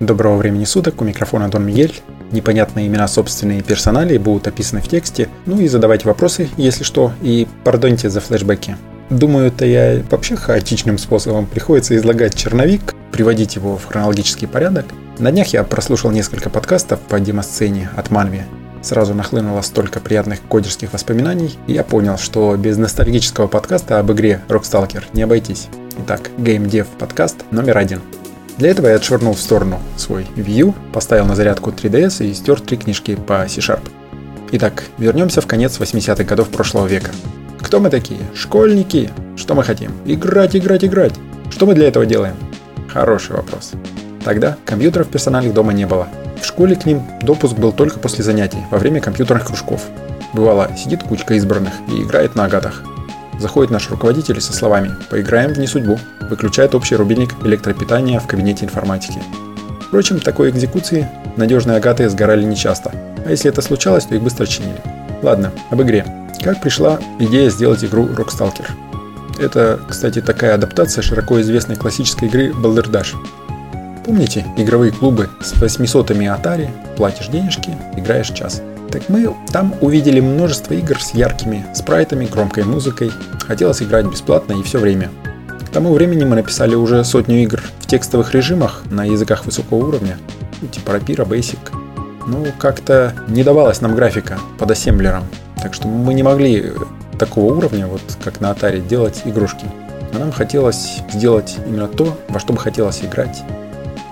Доброго 0.00 0.36
времени 0.36 0.64
суток, 0.64 1.00
у 1.00 1.04
микрофона 1.04 1.48
Дон 1.48 1.66
Мигель. 1.66 2.00
Непонятные 2.30 2.86
имена 2.86 3.06
собственные 3.08 3.62
персонали 3.62 4.16
будут 4.18 4.46
описаны 4.46 4.80
в 4.80 4.88
тексте. 4.88 5.28
Ну 5.46 5.60
и 5.60 5.68
задавайте 5.68 6.06
вопросы, 6.06 6.48
если 6.56 6.82
что, 6.82 7.12
и 7.22 7.46
пардоньте 7.64 8.08
за 8.10 8.20
флешбеки. 8.20 8.76
Думаю, 9.10 9.48
это 9.48 9.66
я 9.66 10.02
вообще 10.10 10.36
хаотичным 10.36 10.96
способом 10.96 11.46
приходится 11.46 11.94
излагать 11.96 12.34
черновик, 12.34 12.94
приводить 13.12 13.56
его 13.56 13.76
в 13.76 13.84
хронологический 13.84 14.48
порядок. 14.48 14.86
На 15.18 15.30
днях 15.30 15.48
я 15.48 15.64
прослушал 15.64 16.10
несколько 16.10 16.48
подкастов 16.48 16.98
по 17.00 17.20
демосцене 17.20 17.90
от 17.94 18.10
Манви. 18.10 18.42
Сразу 18.80 19.14
нахлынуло 19.14 19.60
столько 19.60 20.00
приятных 20.00 20.40
кодерских 20.48 20.92
воспоминаний, 20.92 21.56
и 21.66 21.74
я 21.74 21.84
понял, 21.84 22.18
что 22.18 22.56
без 22.56 22.78
ностальгического 22.78 23.46
подкаста 23.46 23.98
об 23.98 24.10
игре 24.12 24.42
Rockstalker 24.48 25.04
не 25.12 25.22
обойтись. 25.22 25.68
Итак, 25.98 26.30
Game 26.38 26.68
Dev 26.68 26.86
подкаст 26.98 27.44
номер 27.50 27.78
один. 27.78 28.00
Для 28.58 28.70
этого 28.70 28.88
я 28.88 28.96
отшвырнул 28.96 29.34
в 29.34 29.40
сторону 29.40 29.80
свой 29.96 30.26
View, 30.36 30.74
поставил 30.92 31.24
на 31.24 31.34
зарядку 31.34 31.70
3DS 31.70 32.26
и 32.26 32.34
стер 32.34 32.60
три 32.60 32.76
книжки 32.76 33.16
по 33.16 33.46
C-Sharp. 33.48 33.82
Итак, 34.52 34.84
вернемся 34.98 35.40
в 35.40 35.46
конец 35.46 35.78
80-х 35.80 36.24
годов 36.24 36.48
прошлого 36.48 36.86
века. 36.86 37.10
Кто 37.60 37.80
мы 37.80 37.88
такие? 37.88 38.20
Школьники? 38.34 39.10
Что 39.36 39.54
мы 39.54 39.64
хотим? 39.64 39.92
Играть, 40.04 40.54
играть, 40.54 40.84
играть. 40.84 41.14
Что 41.50 41.64
мы 41.64 41.74
для 41.74 41.88
этого 41.88 42.04
делаем? 42.04 42.34
Хороший 42.88 43.36
вопрос. 43.36 43.72
Тогда 44.24 44.56
компьютеров 44.66 45.08
персональных 45.08 45.54
дома 45.54 45.72
не 45.72 45.86
было. 45.86 46.06
В 46.40 46.44
школе 46.44 46.76
к 46.76 46.84
ним 46.84 47.02
допуск 47.22 47.56
был 47.56 47.72
только 47.72 47.98
после 47.98 48.22
занятий, 48.22 48.58
во 48.70 48.78
время 48.78 49.00
компьютерных 49.00 49.46
кружков. 49.46 49.86
Бывало, 50.34 50.70
сидит 50.76 51.02
кучка 51.02 51.34
избранных 51.34 51.72
и 51.88 52.02
играет 52.02 52.34
на 52.34 52.44
агатах. 52.44 52.82
Заходит 53.42 53.72
наш 53.72 53.90
руководитель 53.90 54.40
со 54.40 54.52
словами 54.52 54.94
«Поиграем 55.10 55.52
в 55.52 55.58
несудьбу», 55.58 55.98
выключает 56.30 56.76
общий 56.76 56.94
рубильник 56.94 57.34
электропитания 57.42 58.20
в 58.20 58.28
кабинете 58.28 58.64
информатики. 58.64 59.20
Впрочем, 59.88 60.20
такой 60.20 60.50
экзекуции 60.50 61.08
надежные 61.36 61.78
агаты 61.78 62.08
сгорали 62.08 62.44
нечасто, 62.44 62.92
а 63.26 63.30
если 63.30 63.50
это 63.50 63.60
случалось, 63.60 64.04
то 64.04 64.14
их 64.14 64.22
быстро 64.22 64.46
чинили. 64.46 64.80
Ладно, 65.22 65.50
об 65.70 65.82
игре. 65.82 66.06
Как 66.40 66.60
пришла 66.60 67.00
идея 67.18 67.50
сделать 67.50 67.82
игру 67.82 68.06
Rockstalker? 68.06 68.70
Это, 69.40 69.80
кстати, 69.88 70.20
такая 70.20 70.54
адаптация 70.54 71.02
широко 71.02 71.40
известной 71.40 71.74
классической 71.74 72.28
игры 72.28 72.50
Balderdash. 72.50 73.16
Помните 74.06 74.46
игровые 74.56 74.92
клубы 74.92 75.28
с 75.40 75.52
800-ми 75.54 76.26
Atari, 76.26 76.68
платишь 76.96 77.26
денежки, 77.26 77.76
играешь 77.96 78.30
час. 78.30 78.62
Так 78.92 79.08
мы 79.08 79.34
там 79.50 79.74
увидели 79.80 80.20
множество 80.20 80.74
игр 80.74 81.00
с 81.00 81.14
яркими 81.14 81.64
спрайтами, 81.74 82.26
громкой 82.26 82.64
музыкой. 82.64 83.10
Хотелось 83.46 83.82
играть 83.82 84.04
бесплатно 84.04 84.52
и 84.52 84.62
все 84.62 84.78
время. 84.78 85.10
К 85.66 85.70
тому 85.70 85.94
времени 85.94 86.24
мы 86.24 86.36
написали 86.36 86.74
уже 86.74 87.02
сотню 87.02 87.42
игр 87.42 87.62
в 87.80 87.86
текстовых 87.86 88.34
режимах 88.34 88.82
на 88.90 89.04
языках 89.04 89.46
высокого 89.46 89.86
уровня, 89.86 90.18
ну, 90.60 90.68
типа 90.68 90.90
Rapira, 90.90 91.26
Basic. 91.26 91.58
Ну, 92.26 92.46
как-то 92.58 93.14
не 93.28 93.42
давалась 93.42 93.80
нам 93.80 93.94
графика 93.94 94.38
под 94.58 94.70
ассемблером, 94.70 95.24
так 95.62 95.72
что 95.72 95.88
мы 95.88 96.12
не 96.12 96.22
могли 96.22 96.72
такого 97.18 97.54
уровня, 97.54 97.86
вот 97.86 98.02
как 98.22 98.40
на 98.40 98.50
Atari, 98.52 98.86
делать 98.86 99.22
игрушки. 99.24 99.64
Но 100.12 100.18
нам 100.18 100.32
хотелось 100.32 101.00
сделать 101.10 101.56
именно 101.66 101.88
то, 101.88 102.18
во 102.28 102.38
что 102.38 102.52
бы 102.52 102.58
хотелось 102.58 103.02
играть. 103.02 103.42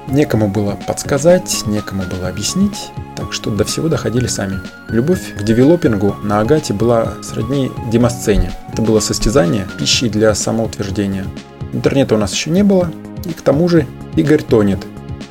Некому 0.08 0.48
было 0.48 0.78
подсказать, 0.86 1.64
некому 1.66 2.04
было 2.04 2.28
объяснить, 2.28 2.90
что 3.30 3.50
до 3.50 3.64
всего 3.64 3.88
доходили 3.88 4.26
сами. 4.26 4.60
Любовь 4.88 5.34
к 5.38 5.42
девелопингу 5.42 6.16
на 6.22 6.40
Агате 6.40 6.72
была 6.74 7.14
сродни 7.22 7.70
демосцене. 7.90 8.52
Это 8.72 8.82
было 8.82 9.00
состязание 9.00 9.66
пищей 9.78 10.08
для 10.08 10.34
самоутверждения. 10.34 11.26
Интернета 11.72 12.14
у 12.14 12.18
нас 12.18 12.32
еще 12.32 12.50
не 12.50 12.62
было, 12.62 12.90
и 13.24 13.32
к 13.32 13.42
тому 13.42 13.68
же 13.68 13.86
Игорь 14.16 14.42
тонет, 14.42 14.80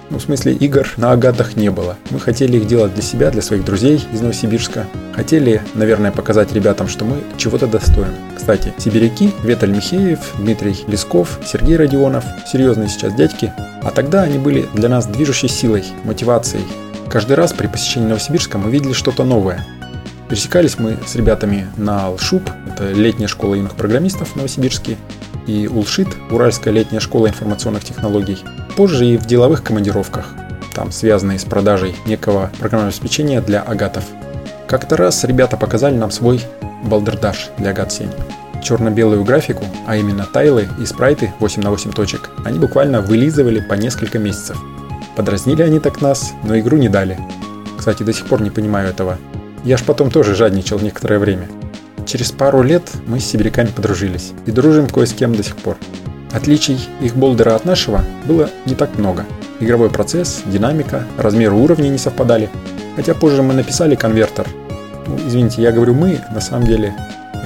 ну, 0.09 0.17
в 0.17 0.21
смысле, 0.21 0.53
игр 0.53 0.87
на 0.97 1.11
агатах 1.11 1.55
не 1.55 1.69
было. 1.69 1.95
Мы 2.09 2.19
хотели 2.19 2.57
их 2.57 2.65
делать 2.65 2.93
для 2.93 3.03
себя, 3.03 3.29
для 3.29 3.43
своих 3.43 3.63
друзей 3.63 4.03
из 4.11 4.21
Новосибирска. 4.21 4.87
Хотели, 5.13 5.61
наверное, 5.75 6.11
показать 6.11 6.51
ребятам, 6.51 6.87
что 6.87 7.05
мы 7.05 7.17
чего-то 7.37 7.67
достоин. 7.67 8.15
Кстати, 8.35 8.73
сибиряки, 8.79 9.31
Веталь 9.43 9.69
Михеев, 9.69 10.19
Дмитрий 10.39 10.75
Лесков, 10.87 11.39
Сергей 11.45 11.77
Родионов, 11.77 12.23
серьезные 12.51 12.89
сейчас 12.89 13.13
дядьки. 13.13 13.53
А 13.83 13.91
тогда 13.91 14.23
они 14.23 14.39
были 14.39 14.67
для 14.73 14.89
нас 14.89 15.05
движущей 15.05 15.47
силой, 15.47 15.85
мотивацией. 16.03 16.65
Каждый 17.09 17.37
раз 17.37 17.53
при 17.53 17.65
посещении 17.65 18.07
Новосибирска 18.07 18.59
мы 18.59 18.69
видели 18.69 18.93
что-то 18.93 19.23
новое. 19.23 19.65
Пересекались 20.29 20.77
мы 20.77 20.95
с 21.07 21.15
ребятами 21.15 21.67
на 21.75 22.05
Алшуб, 22.05 22.47
это 22.67 22.91
летняя 22.91 23.27
школа 23.27 23.55
юных 23.55 23.73
программистов 23.73 24.29
в 24.29 24.35
Новосибирске, 24.35 24.95
и 25.47 25.67
Улшит, 25.67 26.07
Уральская 26.29 26.71
летняя 26.71 26.99
школа 26.99 27.27
информационных 27.27 27.83
технологий. 27.83 28.37
Позже 28.77 29.07
и 29.07 29.17
в 29.17 29.25
деловых 29.25 29.63
командировках, 29.63 30.35
там 30.75 30.91
связанные 30.91 31.39
с 31.39 31.45
продажей 31.45 31.95
некого 32.05 32.51
программного 32.59 32.89
обеспечения 32.89 33.41
для 33.41 33.63
агатов. 33.63 34.03
Как-то 34.67 34.95
раз 34.95 35.23
ребята 35.23 35.57
показали 35.57 35.95
нам 35.95 36.11
свой 36.11 36.41
балдердаш 36.83 37.49
для 37.57 37.71
агат 37.71 37.91
7. 37.91 38.07
Черно-белую 38.61 39.23
графику, 39.23 39.65
а 39.87 39.95
именно 39.95 40.27
тайлы 40.31 40.67
и 40.79 40.85
спрайты 40.85 41.33
8 41.39 41.63
на 41.63 41.71
8 41.71 41.91
точек, 41.91 42.29
они 42.45 42.59
буквально 42.59 43.01
вылизывали 43.01 43.61
по 43.61 43.73
несколько 43.73 44.19
месяцев. 44.19 44.61
Подразнили 45.19 45.63
они 45.63 45.81
так 45.81 45.99
нас, 45.99 46.31
но 46.45 46.57
игру 46.57 46.77
не 46.77 46.87
дали. 46.87 47.19
Кстати, 47.77 48.03
до 48.03 48.13
сих 48.13 48.25
пор 48.27 48.41
не 48.41 48.51
понимаю 48.51 48.87
этого. 48.87 49.17
Я 49.65 49.75
ж 49.75 49.83
потом 49.83 50.11
тоже 50.11 50.33
жадничал 50.33 50.79
некоторое 50.79 51.19
время. 51.19 51.49
Через 52.05 52.31
пару 52.31 52.61
лет 52.61 52.89
мы 53.05 53.19
с 53.19 53.25
сибиряками 53.25 53.67
подружились 53.67 54.31
и 54.45 54.51
дружим 54.51 54.87
кое 54.87 55.05
с 55.05 55.11
кем 55.11 55.35
до 55.35 55.43
сих 55.43 55.57
пор. 55.57 55.75
Отличий 56.31 56.79
их 57.01 57.17
болдера 57.17 57.55
от 57.55 57.65
нашего 57.65 58.01
было 58.23 58.49
не 58.65 58.75
так 58.75 58.97
много. 58.97 59.25
Игровой 59.59 59.89
процесс, 59.89 60.41
динамика, 60.45 61.03
размеры 61.17 61.55
уровней 61.55 61.89
не 61.89 61.97
совпадали. 61.97 62.49
Хотя 62.95 63.13
позже 63.13 63.43
мы 63.43 63.53
написали 63.53 63.95
конвертер. 63.95 64.47
Ну, 65.05 65.17
извините, 65.27 65.61
я 65.61 65.73
говорю 65.73 65.95
мы, 65.95 66.21
на 66.33 66.39
самом 66.39 66.65
деле 66.65 66.95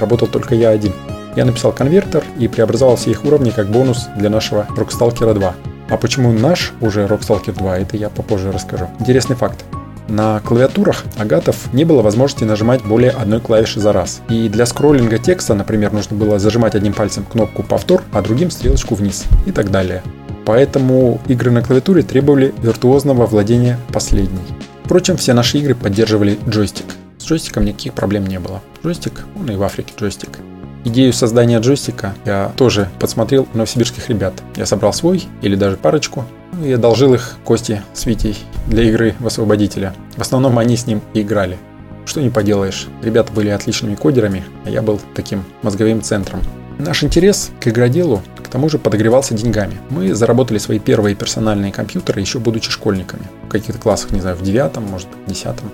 работал 0.00 0.28
только 0.28 0.54
я 0.54 0.68
один. 0.68 0.92
Я 1.34 1.44
написал 1.44 1.72
конвертер 1.72 2.22
и 2.38 2.46
преобразовал 2.46 2.94
все 2.94 3.10
их 3.10 3.24
уровни 3.24 3.50
как 3.50 3.66
бонус 3.66 4.06
для 4.16 4.30
нашего 4.30 4.64
Rockstalker 4.76 5.34
2. 5.34 5.54
А 5.94 5.96
почему 5.96 6.32
наш 6.32 6.72
уже 6.80 7.04
Rockstalker 7.04 7.52
2, 7.56 7.78
это 7.78 7.96
я 7.96 8.10
попозже 8.10 8.50
расскажу. 8.50 8.88
Интересный 8.98 9.36
факт. 9.36 9.64
На 10.08 10.40
клавиатурах 10.40 11.04
агатов 11.16 11.72
не 11.72 11.84
было 11.84 12.02
возможности 12.02 12.42
нажимать 12.42 12.82
более 12.82 13.12
одной 13.12 13.40
клавиши 13.40 13.78
за 13.78 13.92
раз. 13.92 14.20
И 14.28 14.48
для 14.48 14.66
скроллинга 14.66 15.18
текста, 15.18 15.54
например, 15.54 15.92
нужно 15.92 16.16
было 16.16 16.40
зажимать 16.40 16.74
одним 16.74 16.94
пальцем 16.94 17.24
кнопку 17.24 17.62
«Повтор», 17.62 18.02
а 18.12 18.22
другим 18.22 18.50
стрелочку 18.50 18.96
вниз 18.96 19.22
и 19.46 19.52
так 19.52 19.70
далее. 19.70 20.02
Поэтому 20.44 21.20
игры 21.28 21.52
на 21.52 21.62
клавиатуре 21.62 22.02
требовали 22.02 22.52
виртуозного 22.60 23.26
владения 23.26 23.78
последней. 23.92 24.42
Впрочем, 24.84 25.16
все 25.16 25.32
наши 25.32 25.58
игры 25.58 25.76
поддерживали 25.76 26.40
джойстик. 26.48 26.86
С 27.18 27.24
джойстиком 27.24 27.66
никаких 27.66 27.92
проблем 27.92 28.26
не 28.26 28.40
было. 28.40 28.60
Джойстик, 28.82 29.26
он 29.38 29.48
и 29.48 29.54
в 29.54 29.62
Африке 29.62 29.92
джойстик. 29.96 30.40
Идею 30.86 31.14
создания 31.14 31.58
джойстика 31.60 32.14
я 32.26 32.52
тоже 32.56 32.90
подсмотрел 33.00 33.48
у 33.54 33.56
новосибирских 33.56 34.10
ребят. 34.10 34.34
Я 34.54 34.66
собрал 34.66 34.92
свой 34.92 35.24
или 35.40 35.56
даже 35.56 35.78
парочку 35.78 36.26
и 36.62 36.72
одолжил 36.72 37.14
их 37.14 37.36
Кости 37.42 37.82
с 37.94 38.04
Витей 38.04 38.36
для 38.66 38.82
игры 38.82 39.14
в 39.18 39.26
Освободителя. 39.26 39.94
В 40.16 40.20
основном 40.20 40.58
они 40.58 40.76
с 40.76 40.86
ним 40.86 41.00
и 41.14 41.22
играли. 41.22 41.56
Что 42.04 42.20
не 42.20 42.28
поделаешь, 42.28 42.88
ребята 43.02 43.32
были 43.32 43.48
отличными 43.48 43.94
кодерами, 43.94 44.44
а 44.66 44.70
я 44.70 44.82
был 44.82 45.00
таким 45.14 45.44
мозговым 45.62 46.02
центром. 46.02 46.40
Наш 46.78 47.02
интерес 47.02 47.50
к 47.60 47.68
игроделу 47.68 48.20
к 48.36 48.48
тому 48.48 48.68
же 48.68 48.78
подогревался 48.78 49.32
деньгами. 49.32 49.78
Мы 49.88 50.14
заработали 50.14 50.58
свои 50.58 50.78
первые 50.78 51.16
персональные 51.16 51.72
компьютеры 51.72 52.20
еще 52.20 52.40
будучи 52.40 52.70
школьниками. 52.70 53.22
В 53.46 53.48
каких-то 53.48 53.80
классах, 53.80 54.10
не 54.10 54.20
знаю, 54.20 54.36
в 54.36 54.42
девятом, 54.42 54.84
может 54.84 55.08
быть, 55.08 55.34
десятом. 55.34 55.70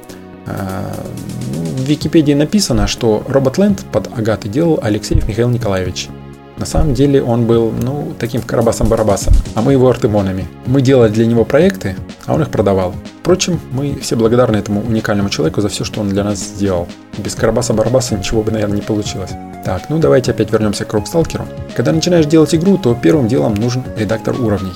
Википедии 1.90 2.34
написано, 2.34 2.86
что 2.86 3.24
Роботленд 3.28 3.84
под 3.92 4.16
Агаты 4.16 4.48
делал 4.48 4.78
Алексеев 4.80 5.26
Михаил 5.26 5.50
Николаевич. 5.50 6.08
На 6.56 6.66
самом 6.66 6.94
деле 6.94 7.22
он 7.22 7.46
был, 7.46 7.72
ну, 7.72 8.12
таким 8.18 8.42
карабасом-барабасом, 8.42 9.32
а 9.54 9.62
мы 9.62 9.72
его 9.72 9.88
артемонами. 9.88 10.46
Мы 10.66 10.82
делали 10.82 11.10
для 11.10 11.26
него 11.26 11.44
проекты, 11.44 11.96
а 12.26 12.34
он 12.34 12.42
их 12.42 12.50
продавал. 12.50 12.94
Впрочем, 13.20 13.58
мы 13.72 13.98
все 14.00 14.14
благодарны 14.14 14.56
этому 14.58 14.82
уникальному 14.82 15.30
человеку 15.30 15.62
за 15.62 15.68
все, 15.68 15.84
что 15.84 16.00
он 16.00 16.10
для 16.10 16.22
нас 16.22 16.38
сделал. 16.38 16.86
Без 17.18 17.34
карабаса-барабаса 17.34 18.16
ничего 18.16 18.42
бы, 18.42 18.52
наверное, 18.52 18.76
не 18.76 18.82
получилось. 18.82 19.30
Так, 19.64 19.88
ну 19.88 19.98
давайте 19.98 20.30
опять 20.30 20.52
вернемся 20.52 20.84
к 20.84 20.92
Роксталкеру. 20.92 21.44
Когда 21.74 21.92
начинаешь 21.92 22.26
делать 22.26 22.54
игру, 22.54 22.78
то 22.78 22.94
первым 22.94 23.26
делом 23.26 23.54
нужен 23.54 23.82
редактор 23.96 24.38
уровней. 24.40 24.72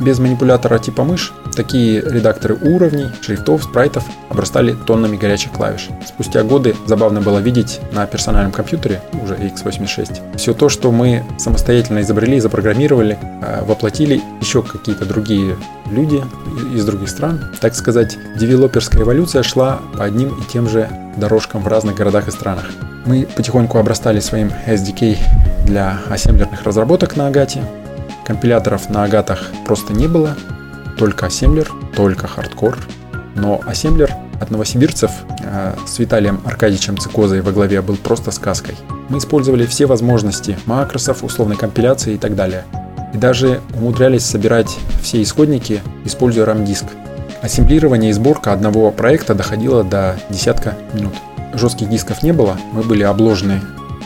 Без 0.00 0.18
манипулятора 0.18 0.78
типа 0.78 1.02
мышь 1.02 1.32
такие 1.54 2.00
редакторы 2.00 2.54
уровней, 2.54 3.08
шрифтов, 3.20 3.64
спрайтов 3.64 4.04
обрастали 4.28 4.72
тоннами 4.72 5.16
горячих 5.16 5.52
клавиш. 5.52 5.88
Спустя 6.06 6.42
годы 6.42 6.74
забавно 6.86 7.20
было 7.20 7.38
видеть 7.38 7.80
на 7.92 8.06
персональном 8.06 8.52
компьютере, 8.52 9.00
уже 9.22 9.36
x86, 9.36 10.36
все 10.36 10.54
то, 10.54 10.68
что 10.68 10.90
мы 10.90 11.24
самостоятельно 11.38 12.00
изобрели, 12.00 12.40
запрограммировали, 12.40 13.18
а, 13.42 13.64
воплотили 13.64 14.20
еще 14.40 14.62
какие-то 14.62 15.04
другие 15.04 15.56
люди 15.90 16.22
из 16.74 16.84
других 16.84 17.08
стран. 17.08 17.52
Так 17.60 17.74
сказать, 17.74 18.16
девелоперская 18.36 19.02
эволюция 19.02 19.42
шла 19.42 19.80
по 19.96 20.04
одним 20.04 20.28
и 20.40 20.44
тем 20.50 20.68
же 20.68 20.88
дорожкам 21.16 21.62
в 21.62 21.68
разных 21.68 21.94
городах 21.94 22.28
и 22.28 22.30
странах. 22.30 22.70
Мы 23.04 23.26
потихоньку 23.36 23.78
обрастали 23.78 24.20
своим 24.20 24.50
SDK 24.66 25.18
для 25.66 25.98
ассемблерных 26.08 26.62
разработок 26.62 27.16
на 27.16 27.26
Агате, 27.26 27.62
Компиляторов 28.24 28.88
на 28.88 29.04
агатах 29.04 29.50
просто 29.66 29.92
не 29.92 30.06
было, 30.06 30.36
только 30.98 31.26
ассемблер. 31.26 31.70
только 31.96 32.26
хардкор, 32.26 32.78
но 33.34 33.60
ассемблер 33.66 34.10
от 34.40 34.50
новосибирцев 34.50 35.10
э, 35.40 35.74
с 35.86 35.98
Виталием 35.98 36.40
Аркадьевичем 36.44 36.98
Цикозой 36.98 37.40
во 37.42 37.52
главе 37.52 37.80
был 37.80 37.96
просто 37.96 38.30
сказкой. 38.30 38.74
Мы 39.08 39.18
использовали 39.18 39.66
все 39.66 39.86
возможности 39.86 40.58
макросов, 40.66 41.22
условной 41.22 41.56
компиляции 41.56 42.14
и 42.14 42.18
так 42.18 42.34
далее. 42.34 42.64
И 43.14 43.18
даже 43.18 43.60
умудрялись 43.74 44.24
собирать 44.24 44.76
все 45.02 45.22
исходники, 45.22 45.82
используя 46.04 46.46
RAM-диск. 46.46 46.86
Ассемблирование 47.42 48.10
и 48.10 48.14
сборка 48.14 48.52
одного 48.52 48.90
проекта 48.90 49.34
доходило 49.34 49.84
до 49.84 50.16
десятка 50.30 50.74
минут. 50.94 51.14
Жестких 51.54 51.88
дисков 51.88 52.22
не 52.22 52.32
было, 52.32 52.56
мы 52.72 52.82
были 52.82 53.02
обложены 53.02 53.60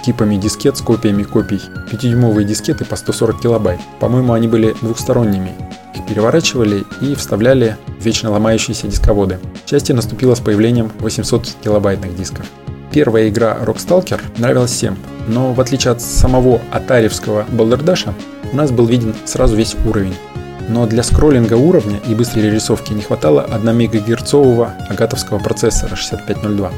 типами 0.06 0.36
дискет 0.36 0.76
с 0.76 0.82
копиями 0.82 1.24
копий. 1.24 1.60
5-дюймовые 1.90 2.44
дискеты 2.44 2.84
по 2.84 2.94
140 2.94 3.40
килобайт. 3.40 3.80
По-моему, 3.98 4.34
они 4.34 4.46
были 4.46 4.74
двухсторонними. 4.80 5.50
Их 5.96 6.06
переворачивали 6.06 6.84
и 7.00 7.16
вставляли 7.16 7.76
в 7.98 8.04
вечно 8.04 8.30
ломающиеся 8.30 8.86
дисководы. 8.86 9.40
Счастье 9.68 9.96
наступило 9.96 10.36
с 10.36 10.40
появлением 10.40 10.92
800 11.00 11.56
килобайтных 11.64 12.16
дисков. 12.16 12.46
Первая 12.92 13.28
игра 13.28 13.58
Rockstalker 13.60 14.20
нравилась 14.38 14.70
всем, 14.70 14.96
но 15.26 15.52
в 15.52 15.60
отличие 15.60 15.90
от 15.90 16.00
самого 16.00 16.60
атаревского 16.70 17.44
балдердаша, 17.50 18.14
у 18.52 18.56
нас 18.56 18.70
был 18.70 18.86
виден 18.86 19.12
сразу 19.24 19.56
весь 19.56 19.74
уровень. 19.84 20.14
Но 20.68 20.86
для 20.86 21.02
скроллинга 21.02 21.54
уровня 21.54 21.98
и 22.08 22.14
быстрой 22.14 22.44
перерисовки 22.44 22.92
не 22.92 23.02
хватало 23.02 23.42
1 23.42 23.76
мегагерцового 23.76 24.72
агатовского 24.88 25.40
процессора 25.40 25.96
6502. 25.96 26.70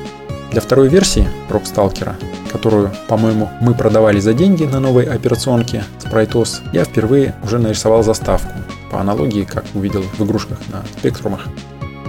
Для 0.50 0.60
второй 0.60 0.88
версии 0.88 1.28
Rockstalker, 1.50 2.14
которую, 2.50 2.90
по-моему, 3.06 3.50
мы 3.60 3.74
продавали 3.74 4.18
за 4.18 4.32
деньги 4.32 4.64
на 4.64 4.80
новой 4.80 5.04
операционке 5.04 5.84
SpriteOS, 6.02 6.70
я 6.72 6.84
впервые 6.84 7.34
уже 7.42 7.58
нарисовал 7.58 8.02
заставку, 8.02 8.52
по 8.90 9.00
аналогии, 9.00 9.44
как 9.44 9.64
увидел 9.74 10.02
в 10.02 10.24
игрушках 10.24 10.58
на 10.72 10.82
спектрумах. 10.98 11.46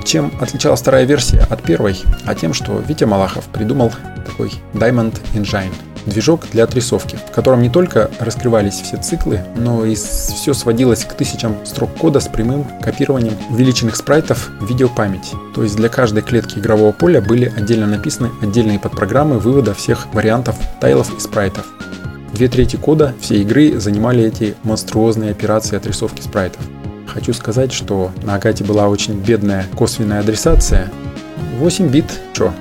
Чем 0.06 0.32
отличалась 0.40 0.80
вторая 0.80 1.04
версия 1.04 1.46
от 1.50 1.62
первой? 1.62 2.00
А 2.26 2.34
тем, 2.34 2.54
что 2.54 2.80
Витя 2.80 3.04
Малахов 3.04 3.46
придумал 3.46 3.92
такой 4.26 4.54
Diamond 4.74 5.20
Engine– 5.34 5.74
движок 6.06 6.42
для 6.52 6.64
отрисовки, 6.64 7.18
в 7.18 7.32
котором 7.32 7.62
не 7.62 7.70
только 7.70 8.10
раскрывались 8.20 8.82
все 8.82 8.98
циклы, 8.98 9.42
но 9.56 9.86
и 9.86 9.96
все 9.96 10.54
сводилось 10.54 11.06
к 11.06 11.14
тысячам 11.14 11.58
строк 11.66 11.96
кода 11.98 12.20
с 12.20 12.28
прямым 12.28 12.66
копированием 12.82 13.36
увеличенных 13.50 13.96
спрайтов 13.96 14.50
в 14.60 14.68
видеопамять. 14.68 15.32
То 15.56 15.64
есть 15.64 15.76
для 15.76 15.90
каждой 15.90 16.24
клетки 16.24 16.60
игрового 16.60 16.92
поля 16.92 17.22
были 17.22 17.52
отдельно 17.56 17.88
написаны 17.88 18.30
отдельные 18.42 18.80
подпрограммы 18.80 19.40
вывода 19.40 19.74
всех 19.74 20.08
вариантов 20.14 20.56
тайлов 20.80 21.16
и 21.16 21.20
спрайтов. 21.20 21.66
Две 22.34 22.48
трети 22.48 22.76
кода 22.76 23.14
всей 23.20 23.42
игры 23.42 23.80
занимали 23.80 24.24
эти 24.24 24.56
монструозные 24.64 25.32
операции 25.32 25.76
отрисовки 25.76 26.22
спрайтов. 26.22 26.62
Хочу 27.08 27.34
сказать, 27.34 27.74
что 27.74 28.12
на 28.24 28.36
Агате 28.36 28.64
была 28.64 28.88
очень 28.88 29.20
бедная 29.20 29.66
косвенная 29.76 30.20
адресация. 30.20 30.92
8 31.58 31.88
бит, 31.90 32.06
чё, 32.34 32.54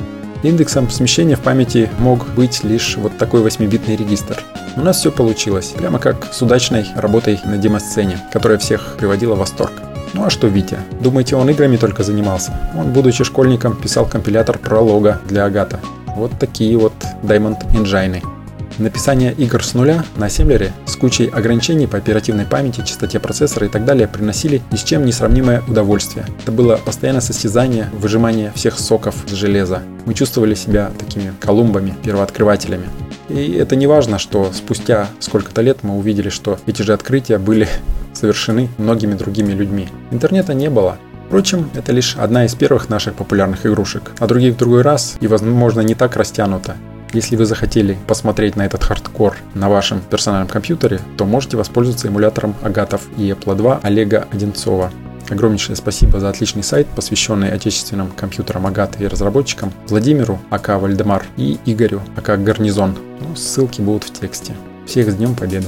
Индексом 0.43 0.89
смещения 0.89 1.37
в 1.37 1.41
памяти 1.41 1.91
мог 1.99 2.29
быть 2.35 2.63
лишь 2.63 2.97
вот 2.97 3.19
такой 3.19 3.43
8-битный 3.43 3.97
регистр. 3.97 4.41
У 4.77 4.81
нас 4.81 4.99
все 4.99 5.11
получилось, 5.11 5.75
прямо 5.77 5.99
как 5.99 6.33
с 6.33 6.41
удачной 6.41 6.87
работой 6.95 7.41
на 7.45 7.57
демосцене, 7.57 8.21
которая 8.33 8.59
всех 8.59 8.97
приводила 8.99 9.35
в 9.35 9.39
восторг. 9.39 9.73
Ну 10.15 10.25
а 10.25 10.31
что 10.31 10.47
Витя? 10.47 10.79
Думаете, 11.01 11.35
он 11.35 11.51
играми 11.51 11.77
только 11.77 12.05
занимался? 12.05 12.57
Он, 12.77 12.93
будучи 12.93 13.25
школьником, 13.25 13.77
писал 13.77 14.07
компилятор 14.07 14.59
пролога 14.59 15.21
для 15.29 15.45
Агата. 15.45 15.81
Вот 16.15 16.33
такие 16.39 16.79
вот 16.79 16.95
Diamond 17.23 17.59
Engine. 17.73 18.23
Написание 18.79 19.33
игр 19.33 19.65
с 19.65 19.75
нуля 19.75 20.05
на 20.17 20.27
ассемблере 20.27 20.73
с 20.87 20.95
кучей 20.95 21.27
ограничений 21.27 21.89
по 21.89 21.99
оперативной 21.99 22.47
памяти, 22.47 22.85
частоте 22.85 23.19
процессора 23.19 23.67
и 23.67 23.69
так 23.69 23.85
далее 23.85 24.07
приносили 24.07 24.63
ни 24.71 24.77
с 24.77 24.85
чем 24.85 25.05
не 25.05 25.11
сравнимое 25.11 25.65
удовольствие. 25.67 26.27
Это 26.41 26.53
было 26.53 26.77
постоянное 26.77 27.21
состязание, 27.21 27.91
выжимание 27.93 28.53
всех 28.55 28.79
соков 28.79 29.17
с 29.27 29.33
железа. 29.33 29.83
Мы 30.07 30.15
чувствовали 30.15 30.55
себя 30.55 30.93
такими 30.97 31.33
колумбами, 31.41 31.97
первооткрывателями. 32.05 32.89
И 33.29 33.53
это 33.53 33.75
не 33.75 33.89
важно, 33.89 34.21
что 34.21 34.53
спустя 34.55 35.09
сколько-то 35.19 35.61
лет 35.61 35.79
мы 35.83 35.99
увидели, 35.99 36.29
что 36.29 36.59
эти 36.67 36.83
же 36.83 36.93
открытия 36.93 37.39
были 37.39 37.69
совершены 38.15 38.69
многими 38.79 39.15
другими 39.15 39.55
людьми. 39.55 39.89
Интернета 40.13 40.55
не 40.55 40.71
было, 40.71 40.99
Впрочем, 41.29 41.69
это 41.75 41.93
лишь 41.93 42.17
одна 42.17 42.47
из 42.47 42.55
первых 42.55 42.89
наших 42.89 43.13
популярных 43.13 43.67
игрушек, 43.67 44.13
а 44.19 44.27
других 44.27 44.55
в 44.55 44.57
другой 44.57 44.81
раз 44.81 45.19
и, 45.21 45.27
возможно, 45.27 45.83
не 45.83 45.95
так 45.95 46.17
растянуто. 46.17 46.77
Если 47.13 47.37
вы 47.37 47.47
захотели 47.47 47.97
посмотреть 48.07 48.57
на 48.57 48.67
этот 48.67 48.85
хардкор 48.85 49.37
на 49.55 49.71
вашем 49.71 50.01
персональном 50.01 50.49
компьютере, 50.49 51.01
то 51.17 51.25
можете 51.25 51.57
воспользоваться 51.57 52.09
эмулятором 52.09 52.55
Агатов 52.63 53.09
и 53.17 53.31
Apple 53.31 53.55
2 53.55 53.81
Олега 53.83 54.29
Одинцова. 54.31 54.93
Огромнейшее 55.31 55.77
спасибо 55.77 56.21
за 56.21 56.29
отличный 56.29 56.63
сайт, 56.63 56.87
посвященный 56.89 57.51
отечественным 57.51 58.11
компьютерам 58.11 58.67
Агаты 58.67 59.05
и 59.05 59.07
разработчикам 59.07 59.73
Владимиру 59.89 60.39
aka 60.51 60.81
Вальдемар 60.81 61.25
и 61.37 61.59
Игорю 61.65 62.03
aka 62.17 62.43
Гарнизон. 62.43 62.97
Ну, 63.21 63.37
ссылки 63.37 63.81
будут 63.81 64.05
в 64.05 64.13
тексте. 64.13 64.55
Всех 64.87 65.11
с 65.11 65.15
Днем 65.15 65.35
Победы! 65.35 65.67